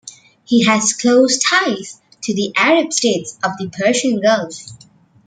He 0.45 0.65
has 0.65 0.93
close 0.93 1.37
ties 1.37 2.01
to 2.23 2.33
the 2.33 2.51
Arab 2.57 2.91
states 2.91 3.37
of 3.43 3.51
the 3.59 3.69
Persian 3.69 4.19
Gulf. 4.19 4.55